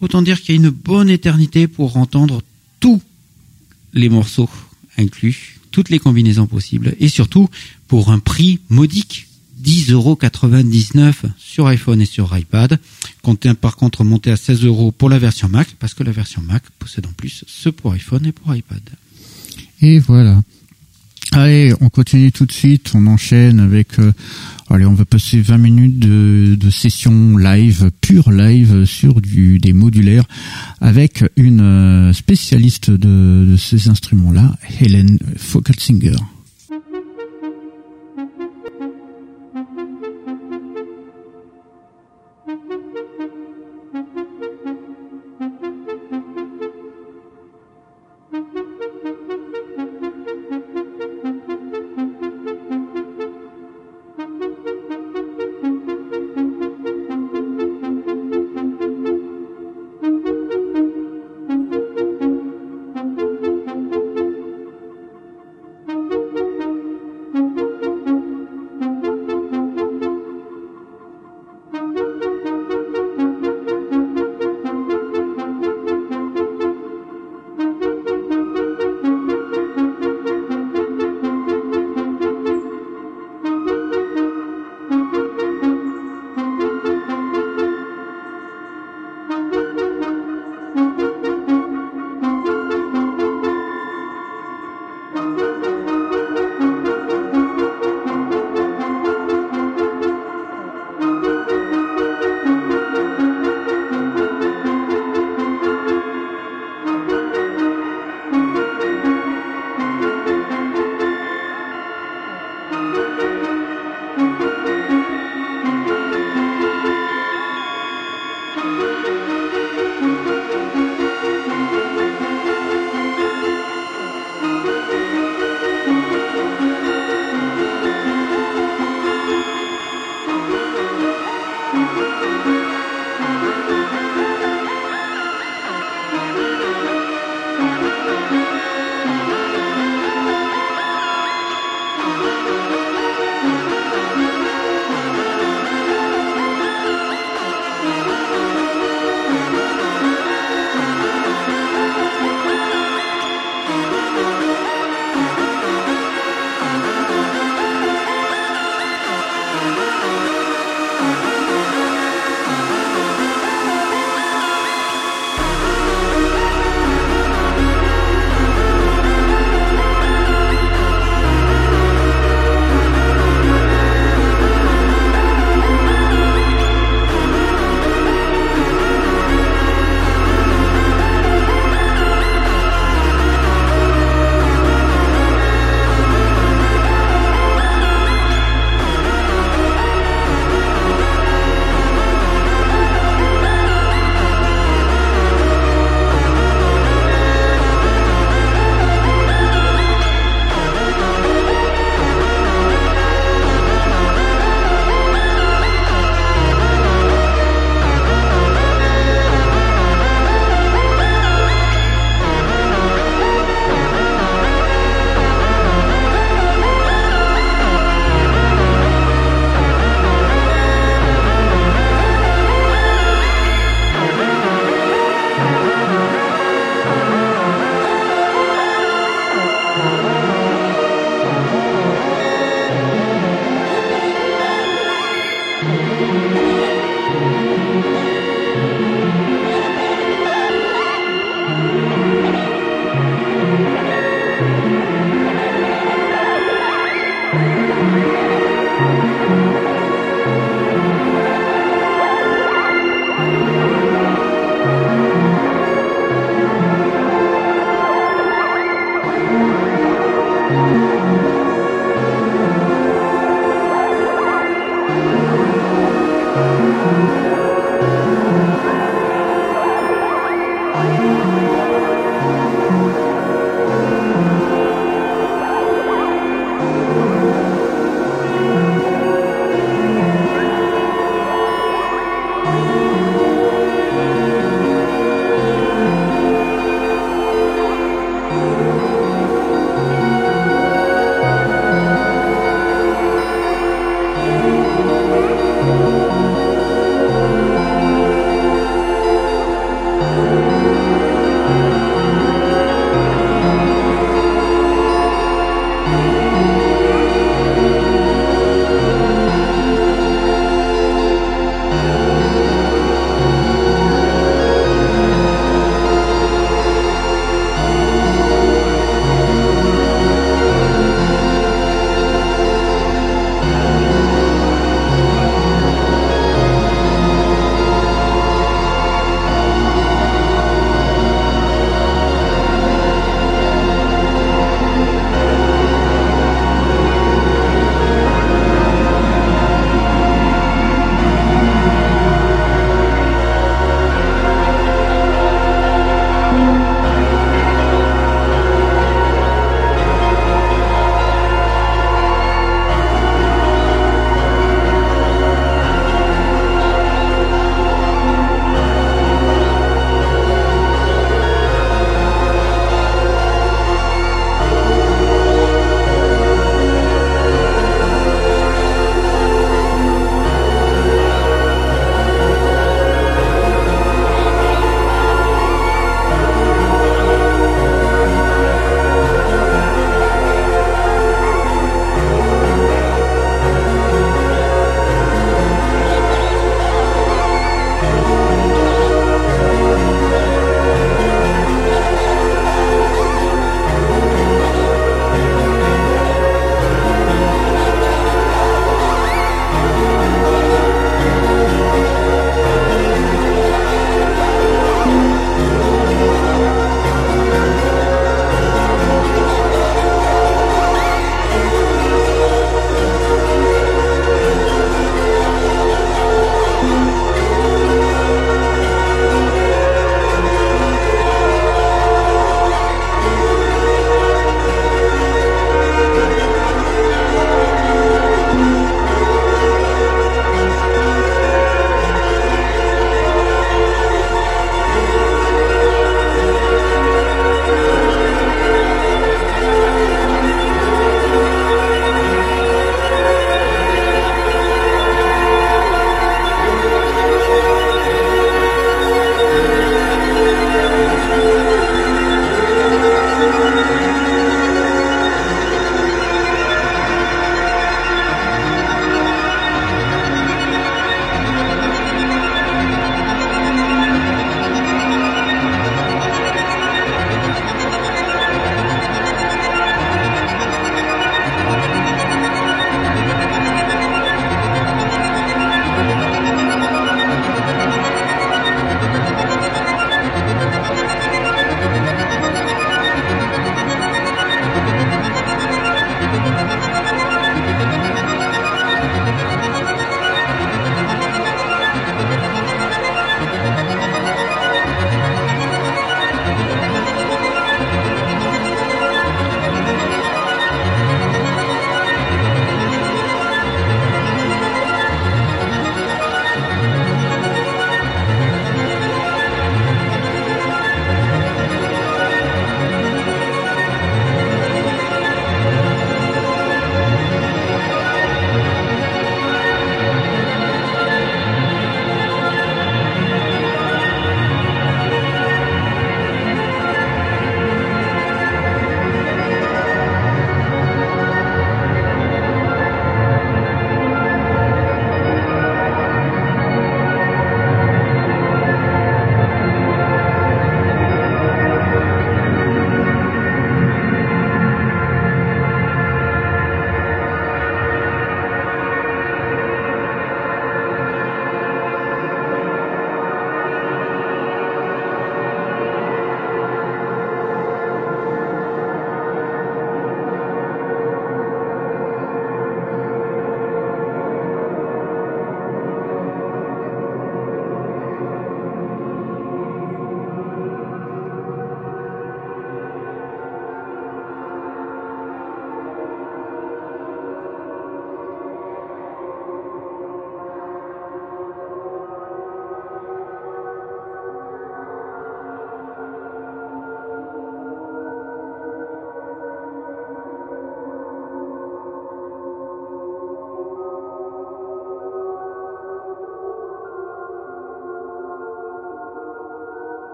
[0.00, 2.42] autant dire qu'il y a une bonne éternité pour entendre
[2.80, 3.00] tous
[3.92, 4.50] les morceaux
[4.98, 7.48] inclus, toutes les combinaisons possibles, et surtout
[7.88, 9.28] pour un prix modique.
[9.64, 12.78] 10,99€ sur iPhone et sur iPad.
[13.22, 16.42] Comptez par contre monter à 16 euros pour la version Mac, parce que la version
[16.42, 18.82] Mac possède en plus ce pour iPhone et pour iPad.
[19.80, 20.42] Et voilà.
[21.36, 23.98] Allez, on continue tout de suite, on enchaîne avec...
[23.98, 24.12] Euh,
[24.70, 29.72] allez, on va passer 20 minutes de, de session live, pure live sur du, des
[29.72, 30.26] modulaires
[30.80, 36.14] avec une euh, spécialiste de, de ces instruments-là, Helen Fockelsinger.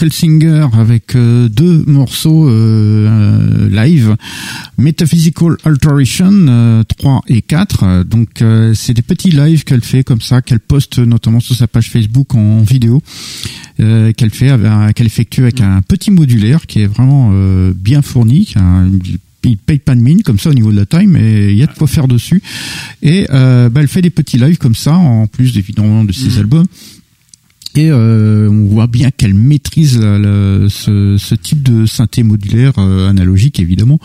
[0.00, 4.16] Hélène Fockelsinger avec euh, deux morceaux euh, live,
[4.78, 8.04] Metaphysical Alteration 3 et 4.
[8.04, 8.42] Donc
[8.74, 12.34] c'est des petits lives qu'elle fait comme ça, qu'elle poste notamment sur sa page Facebook
[12.34, 13.02] en vidéo,
[13.76, 14.50] qu'elle fait,
[14.94, 17.32] qu'elle effectue avec un petit modulaire qui est vraiment
[17.74, 18.54] bien fourni,
[19.44, 21.62] il paye pas de mine comme ça au niveau de la taille, mais il y
[21.62, 22.42] a de quoi faire dessus.
[23.02, 26.38] Et bah, elle fait des petits lives comme ça, en plus évidemment de ses mmh.
[26.38, 26.66] albums.
[27.76, 33.60] Et euh, on voit bien qu'elle maîtrise ce, ce, type de synthé modulaire euh, analogique
[33.60, 34.00] évidemment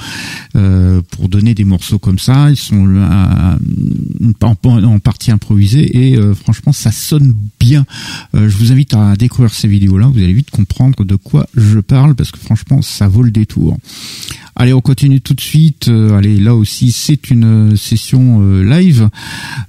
[0.55, 2.51] euh, pour donner des morceaux comme ça.
[2.51, 2.87] Ils sont
[4.41, 7.85] en, en, partie improvisés et euh, franchement ça sonne bien.
[8.35, 10.07] Euh, je vous invite à découvrir ces vidéos-là.
[10.07, 13.77] Vous allez vite comprendre de quoi je parle parce que franchement ça vaut le détour.
[14.55, 15.89] Allez, on continue tout de suite.
[15.89, 19.09] allez, là aussi c'est une session live.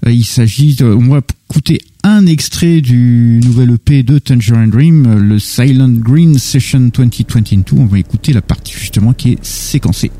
[0.06, 5.90] il s'agit, on va écouter un extrait du nouvel EP de Tangerine Dream, le Silent
[5.90, 7.76] Green Session 2022.
[7.76, 10.12] On va écouter la partie justement qui est séquencée.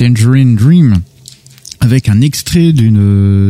[0.00, 0.94] Tangerine Dream
[1.78, 2.96] avec un extrait d'une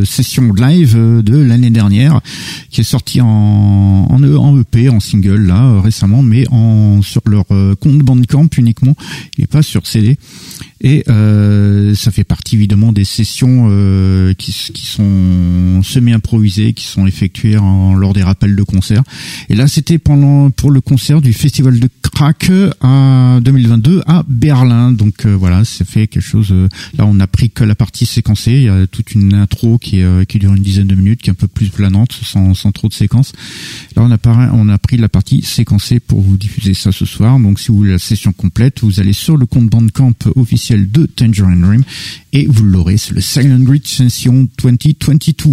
[0.01, 2.21] euh, session live euh, de l'année dernière
[2.71, 3.29] qui est sortie en,
[4.11, 7.45] en, EP, en single là euh, récemment, mais en sur leur
[7.79, 8.97] compte Bandcamp uniquement
[9.39, 10.19] et pas sur CD.
[10.83, 17.07] Et euh, ça fait partie évidemment des sessions euh, qui, qui, sont semi-improvisées, qui sont
[17.07, 19.03] effectuées en, lors des rappels de concert.
[19.49, 21.89] Et là, c'était pendant pour le concert du festival de
[22.21, 22.53] Crack
[22.83, 24.93] à 2022 à Berlin.
[24.93, 26.49] Donc euh, voilà, c'est fait quelque chose.
[26.53, 26.69] Euh,
[26.99, 28.53] là, on a pris que la partie séquencée.
[28.53, 31.31] Il y a toute une intro qui, euh, qui dure une dizaine de minutes, qui
[31.31, 33.33] est un peu plus planante, sans, sans trop de séquences.
[33.97, 37.39] Là, on a, on a pris la partie séquencée pour vous diffuser ça ce soir.
[37.41, 41.07] Donc, si vous voulez la session complète, vous allez sur le compte Bandcamp officiel de
[41.07, 41.83] Tangerine Dream
[42.33, 45.53] et vous l'aurez, c'est le Silent Grid Session 2022.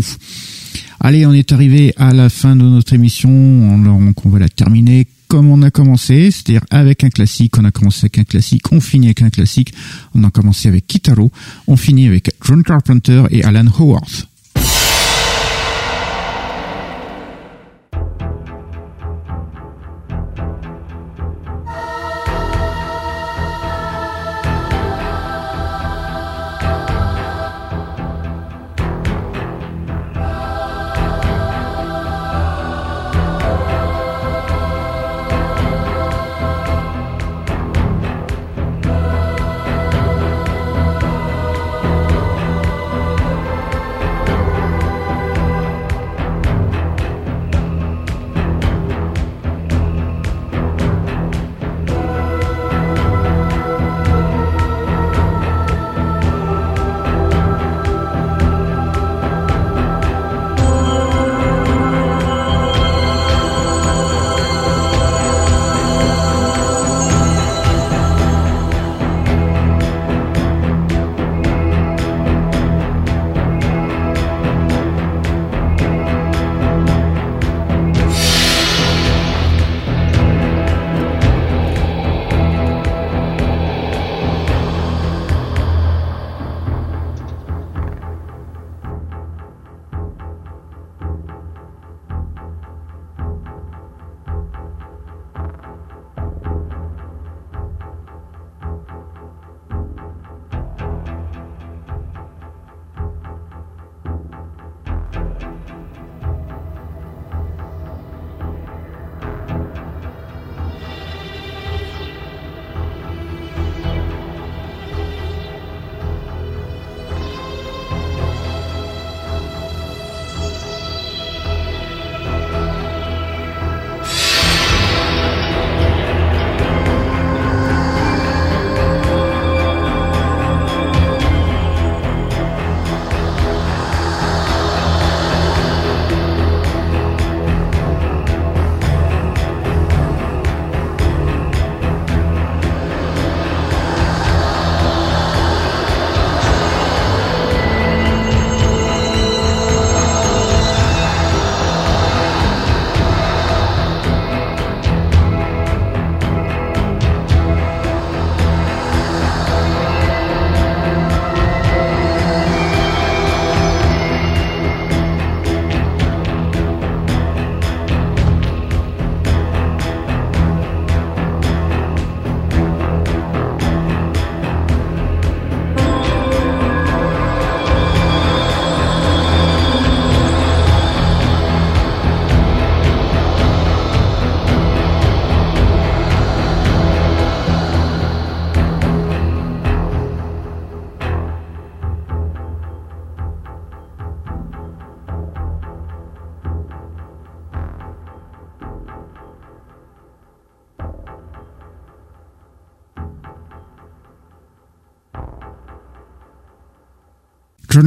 [0.99, 5.07] Allez, on est arrivé à la fin de notre émission, donc on va la terminer
[5.27, 8.79] comme on a commencé, c'est-à-dire avec un classique, on a commencé avec un classique, on
[8.79, 9.73] finit avec un classique,
[10.13, 11.31] on a commencé avec Kitaro,
[11.67, 14.09] on finit avec John Carpenter et Alan Howard.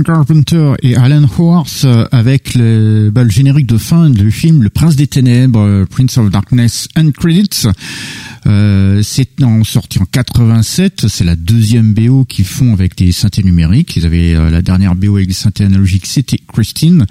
[0.01, 4.63] John Carpenter et Alan Howarth euh, avec le, bah, le, générique de fin du film
[4.63, 7.67] Le Prince des Ténèbres, euh, Prince of Darkness and Credits.
[8.47, 11.09] Euh, c'est en sorti en 87.
[11.09, 13.97] C'est la deuxième BO qu'ils font avec des synthés numériques.
[13.97, 17.07] Ils avaient euh, la dernière BO avec des synthés analogiques, c'était Christine.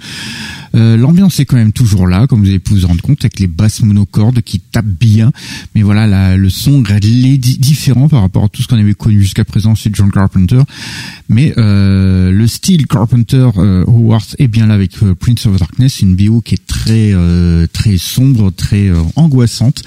[0.74, 3.38] Euh, L'ambiance est quand même toujours là, comme vous avez pu vous rendre compte, avec
[3.40, 5.32] les basses monocordes qui tapent bien.
[5.74, 9.20] Mais voilà, la, le son est différent par rapport à tout ce qu'on avait connu
[9.22, 10.60] jusqu'à présent chez John Carpenter.
[11.28, 16.00] Mais euh, le style Carpenter euh, Howard est bien là avec euh, Prince of Darkness,
[16.00, 17.14] une BO qui est très
[17.72, 19.82] très sombre, très angoissante,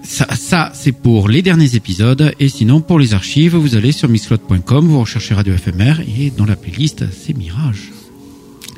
[0.08, 2.34] ça, c'est pour les derniers épisodes.
[2.40, 6.45] Et sinon, pour les archives, vous allez sur mixcloud.com, vous recherchez Radio FMR et dans
[6.45, 7.92] la playlist, c'est Mirage.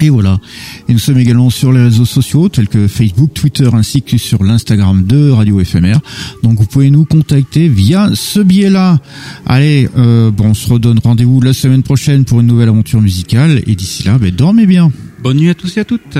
[0.01, 0.39] Et voilà.
[0.87, 4.43] Et nous sommes également sur les réseaux sociaux tels que Facebook, Twitter ainsi que sur
[4.43, 5.97] l'Instagram de Radio FMR.
[6.41, 8.99] Donc vous pouvez nous contacter via ce biais-là.
[9.45, 13.61] Allez, euh, bon, on se redonne rendez-vous la semaine prochaine pour une nouvelle aventure musicale.
[13.67, 14.91] Et d'ici là, ben, dormez bien.
[15.21, 16.17] Bonne nuit à tous et à toutes.